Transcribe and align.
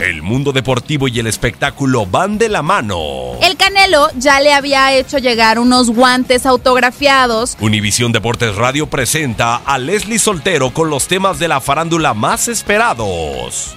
El 0.00 0.22
mundo 0.22 0.52
deportivo 0.52 1.08
y 1.08 1.18
el 1.18 1.26
espectáculo 1.26 2.06
van 2.06 2.38
de 2.38 2.48
la 2.48 2.62
mano. 2.62 3.32
El 3.42 3.56
Canelo 3.56 4.06
ya 4.16 4.40
le 4.40 4.52
había 4.52 4.94
hecho 4.94 5.18
llegar 5.18 5.58
unos 5.58 5.90
guantes 5.90 6.46
autografiados. 6.46 7.56
Univisión 7.60 8.12
Deportes 8.12 8.54
Radio 8.54 8.86
presenta 8.86 9.56
a 9.56 9.76
Leslie 9.76 10.20
Soltero 10.20 10.72
con 10.72 10.88
los 10.88 11.08
temas 11.08 11.40
de 11.40 11.48
la 11.48 11.60
farándula 11.60 12.14
más 12.14 12.46
esperados. 12.46 13.74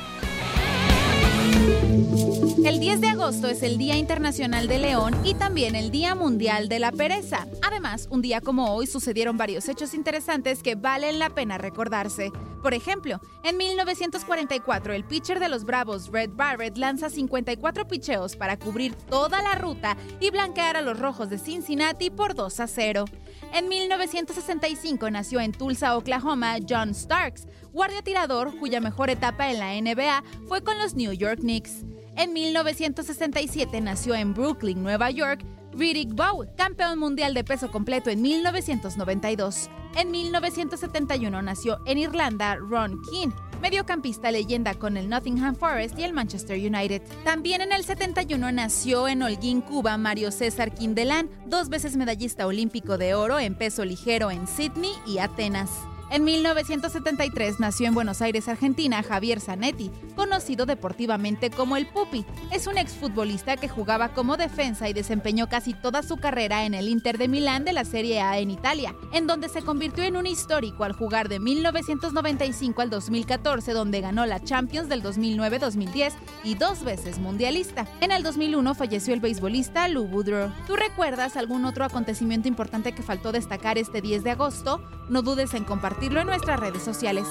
El 2.64 2.80
10 2.80 3.02
de 3.02 3.08
agosto 3.08 3.48
es 3.48 3.64
el 3.64 3.80
Día 3.80 3.98
Internacional 3.98 4.68
de 4.68 4.78
León 4.78 5.16
y 5.24 5.34
también 5.34 5.76
el 5.76 5.90
Día 5.90 6.14
Mundial 6.14 6.70
de 6.70 6.78
la 6.78 6.92
Pereza. 6.92 7.48
Además, 7.64 8.08
un 8.12 8.22
día 8.22 8.42
como 8.42 8.76
hoy 8.76 8.86
sucedieron 8.86 9.38
varios 9.38 9.68
hechos 9.68 9.96
interesantes 9.96 10.62
que 10.62 10.76
valen 10.76 11.18
la 11.18 11.32
pena 11.32 11.58
recordarse. 11.58 12.32
Por 12.62 12.74
ejemplo, 12.74 13.20
en 13.44 13.58
1944 13.58 14.94
el 14.94 15.04
pitcher 15.04 15.40
de 15.40 15.50
los 15.50 15.66
Bravos, 15.66 16.10
Red 16.12 16.32
Barrett, 16.34 16.78
lanza 16.78 17.10
54 17.10 17.88
picheos 17.88 18.36
para 18.36 18.58
cubrir 18.58 18.94
toda 18.94 19.42
la 19.42 19.56
ruta 19.56 19.98
y 20.20 20.30
blanquear 20.30 20.78
a 20.78 20.82
los 20.82 21.00
Rojos 21.00 21.30
de 21.30 21.40
Cincinnati 21.40 22.12
por 22.12 22.36
2 22.36 22.60
a 22.60 22.68
0. 22.68 23.06
En 23.54 23.68
1965 23.68 25.10
nació 25.10 25.40
en 25.40 25.52
Tulsa, 25.52 25.98
Oklahoma, 25.98 26.58
John 26.68 26.94
Starks, 26.94 27.48
guardia 27.74 28.04
tirador 28.04 28.56
cuya 28.60 28.80
mejor 28.80 29.10
etapa 29.10 29.50
en 29.50 29.60
la 29.60 29.74
NBA 29.74 30.24
fue 30.48 30.64
con 30.64 30.78
los 30.78 30.94
New 30.94 31.14
York 31.14 31.40
Knicks. 31.40 31.84
En 32.16 32.34
1967 32.34 33.82
nació 33.82 34.14
en 34.14 34.34
Brooklyn, 34.34 34.84
Nueva 34.84 35.10
York, 35.10 35.44
Riddick 35.74 36.14
Bowe, 36.14 36.48
campeón 36.56 37.00
mundial 37.00 37.34
de 37.34 37.44
peso 37.44 37.72
completo 37.72 38.10
en 38.10 38.22
1992. 38.22 39.70
En 39.96 40.12
1971 40.12 41.42
nació 41.42 41.80
en 41.86 41.98
Irlanda 41.98 42.56
Ron 42.56 43.02
Keane, 43.04 43.34
mediocampista 43.62 44.32
leyenda 44.32 44.74
con 44.74 44.98
el 44.98 45.10
Nottingham 45.10 45.56
Forest 45.56 45.98
y 46.00 46.04
el 46.04 46.14
Manchester 46.14 46.58
United. 46.58 47.02
También 47.24 47.62
en 47.62 47.72
el 47.72 47.84
71 47.84 48.52
nació 48.52 49.08
en 49.08 49.22
Holguín, 49.22 49.62
Cuba, 49.62 49.98
Mario 49.98 50.32
César 50.32 50.74
Quindelán, 50.74 51.30
dos 51.46 51.70
veces 51.70 51.98
medallista 51.98 52.48
olímpico 52.48 52.98
de 52.98 53.14
oro 53.14 53.40
en 53.40 53.56
peso 53.56 53.86
ligero 53.86 54.32
en 54.32 54.48
Sydney 54.48 54.94
y 55.06 55.20
Atenas. 55.20 55.70
En 56.12 56.26
1973 56.26 57.62
nació 57.62 57.88
en 57.88 57.94
Buenos 57.94 58.22
Aires, 58.22 58.50
Argentina, 58.50 59.02
Javier 59.02 59.40
Zanetti, 59.40 59.90
conocido 60.18 60.66
deportivamente 60.66 61.50
como 61.50 61.78
el 61.78 61.88
Pupi. 61.88 62.26
Es 62.52 62.68
un 62.68 62.78
exfutbolista 62.78 63.56
que 63.56 63.70
jugaba 63.70 64.10
como 64.10 64.36
defensa 64.36 64.90
y 64.90 64.94
desempeñó 64.94 65.48
casi 65.48 65.74
toda 65.74 66.04
su 66.04 66.18
carrera 66.18 66.66
en 66.66 66.74
el 66.74 66.90
Inter 66.90 67.18
de 67.18 67.30
Milán 67.30 67.64
de 67.64 67.72
la 67.72 67.86
Serie 67.86 68.20
A 68.20 68.40
en 68.40 68.52
Italia, 68.52 68.94
en 69.14 69.26
donde 69.26 69.48
se 69.48 69.62
convirtió 69.62 70.04
en 70.04 70.18
un 70.18 70.28
histórico 70.28 70.84
al 70.84 70.92
jugar 70.92 71.30
de 71.30 71.40
1995 71.40 72.82
al 72.82 72.90
2014, 72.90 73.72
donde 73.72 74.02
ganó 74.02 74.26
la 74.26 74.44
Champions 74.44 74.90
del 74.90 75.04
2009-2010 75.04 76.12
y 76.44 76.56
dos 76.56 76.84
veces 76.84 77.20
mundialista. 77.20 77.88
En 78.02 78.12
el 78.12 78.22
2001 78.22 78.76
falleció 78.76 79.14
el 79.14 79.22
beisbolista 79.22 79.88
Lou 79.88 80.08
Boudreau. 80.08 80.52
¿Tú 80.68 80.76
recuerdas 80.76 81.38
algún 81.38 81.64
otro 81.64 81.86
acontecimiento 81.86 82.50
importante 82.50 82.92
que 82.92 83.02
faltó 83.02 83.32
destacar 83.32 83.78
este 83.78 84.02
10 84.02 84.26
de 84.26 84.32
agosto? 84.32 84.82
No 85.08 85.22
dudes 85.22 85.54
en 85.54 85.64
compartirlo 86.02 86.22
en 86.22 86.28
nuestras 86.28 86.60
redes 86.60 86.84
sociales. 86.84 87.26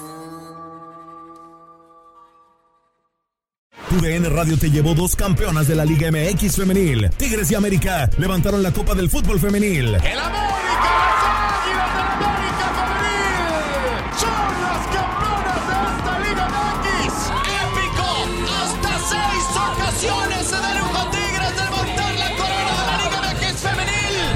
TUDN 3.89 4.33
Radio 4.33 4.57
te 4.57 4.71
llevó 4.71 4.95
dos 4.95 5.17
campeonas 5.17 5.67
de 5.67 5.75
la 5.75 5.85
Liga 5.85 6.11
MX 6.13 6.57
femenil. 6.57 7.11
Tigres 7.17 7.51
y 7.51 7.57
América 7.57 8.09
levantaron 8.19 8.63
la 8.63 8.73
Copa 8.73 8.95
del 8.95 9.11
Fútbol 9.11 9.41
femenil. 9.41 9.97
¡El 9.97 10.19
América! 10.19 10.50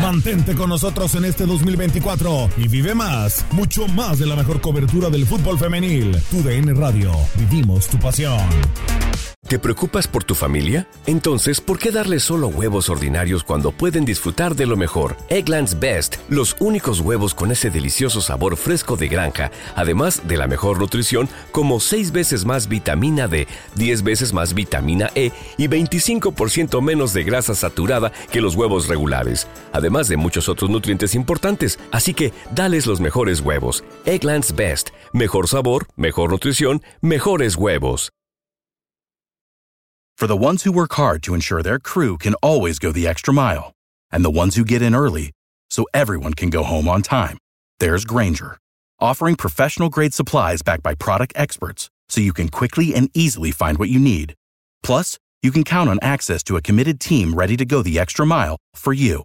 Mantente 0.05 0.55
con 0.55 0.69
nosotros 0.69 1.15
en 1.15 1.25
este 1.25 1.47
2024 1.47 2.51
y 2.59 2.69
vive 2.69 2.95
más, 2.95 3.43
mucho 3.53 3.89
más 3.89 4.19
de 4.19 4.27
la 4.27 4.37
mejor 4.37 4.61
cobertura 4.61 5.09
del 5.09 5.25
fútbol 5.25 5.59
femenil. 5.59 6.15
TUDN 6.31 6.77
Radio, 6.79 7.11
vivimos 7.39 7.89
tu 7.89 7.99
pasión. 7.99 8.39
¿Te 9.49 9.59
preocupas 9.59 10.09
por 10.09 10.25
tu 10.25 10.35
familia? 10.35 10.89
Entonces, 11.05 11.61
¿por 11.61 11.79
qué 11.79 11.91
darles 11.91 12.23
solo 12.23 12.49
huevos 12.49 12.89
ordinarios 12.89 13.45
cuando 13.45 13.73
pueden 13.73 14.07
disfrutar 14.07 14.57
de 14.57 14.65
lo 14.65 14.75
mejor? 14.75 15.19
Egglands 15.29 15.79
Best, 15.79 16.17
los 16.31 16.57
únicos 16.61 17.01
huevos 17.01 17.35
con 17.35 17.53
ese 17.53 17.71
delicioso 17.71 18.23
sabor 18.23 18.57
fresco 18.57 18.97
de 18.97 19.07
granja, 19.07 19.51
además 19.77 20.23
de 20.27 20.39
la 20.39 20.47
mejor 20.47 20.79
nutrición, 20.79 21.29
como 21.53 21.79
6 21.79 22.11
veces 22.13 22.47
más 22.47 22.69
vitamina 22.69 23.29
D, 23.29 23.47
10 23.75 24.03
veces 24.03 24.33
más 24.33 24.55
vitamina 24.55 25.11
E 25.15 25.31
y 25.59 25.69
25% 25.69 26.81
menos 26.81 27.13
de 27.13 27.25
grasa 27.25 27.55
saturada 27.55 28.13
que 28.33 28.41
los 28.41 28.55
huevos 28.55 28.89
regulares, 28.89 29.47
además 29.94 30.08
de 30.08 30.17
muchos 30.17 30.49
otros 30.49 30.70
nutrientes 30.70 31.14
importantes. 31.14 31.79
Así 31.93 32.14
que, 32.14 32.32
dales 32.55 32.87
los 32.87 33.00
mejores 33.00 33.41
huevos. 33.41 33.85
Egglands 34.05 34.52
Best, 34.55 34.91
mejor 35.12 35.46
sabor, 35.46 35.87
mejor 35.96 36.31
nutrición, 36.31 36.82
mejores 37.00 37.56
huevos. 37.56 38.11
For 40.17 40.29
the 40.29 40.37
ones 40.37 40.62
who 40.62 40.70
work 40.73 40.94
hard 40.94 41.23
to 41.23 41.35
ensure 41.35 41.61
their 41.61 41.81
crew 41.81 42.17
can 42.17 42.35
always 42.41 42.79
go 42.79 42.93
the 42.93 43.06
extra 43.06 43.35
mile, 43.35 43.73
and 44.12 44.25
the 44.25 44.31
ones 44.31 44.55
who 44.55 44.64
get 44.64 44.81
in 44.81 44.94
early 44.94 45.32
so 45.70 45.87
everyone 45.93 46.35
can 46.35 46.50
go 46.50 46.62
home 46.62 46.88
on 46.88 47.02
time, 47.02 47.37
there's 47.81 48.05
Granger, 48.05 48.56
offering 49.00 49.35
professional 49.35 49.90
grade 49.90 50.14
supplies 50.14 50.62
backed 50.62 50.85
by 50.85 50.94
product 50.94 51.32
experts 51.35 51.90
so 52.08 52.20
you 52.20 52.32
can 52.32 52.49
quickly 52.49 52.94
and 52.94 53.11
easily 53.12 53.50
find 53.50 53.76
what 53.76 53.88
you 53.88 53.99
need. 53.99 54.35
Plus, 54.85 55.19
you 55.43 55.50
can 55.50 55.64
count 55.64 55.90
on 55.90 55.99
access 56.00 56.44
to 56.44 56.56
a 56.56 56.62
committed 56.62 57.00
team 57.00 57.35
ready 57.35 57.56
to 57.56 57.64
go 57.64 57.82
the 57.82 57.99
extra 57.99 58.25
mile 58.25 58.56
for 58.76 58.93
you. 58.93 59.25